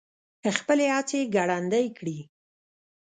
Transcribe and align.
خپلې 0.57 0.85
هڅې 0.95 1.19
ګړندۍ 1.35 1.87
کړي. 1.97 2.17